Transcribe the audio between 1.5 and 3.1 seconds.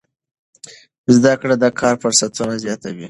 د کار فرصتونه زیاتوي.